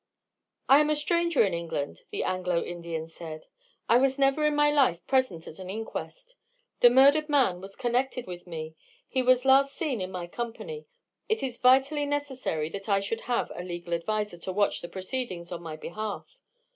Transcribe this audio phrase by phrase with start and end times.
[0.67, 3.45] "I am a stranger in England," the Anglo Indian said;
[3.87, 6.35] "I was never in my life present at an inquest.
[6.79, 8.73] The murdered man was connected with me.
[9.07, 10.87] He was last seen in my company.
[11.29, 15.51] It is vitally necessary that I should have a legal adviser to watch the proceedings
[15.51, 16.35] on my behalf.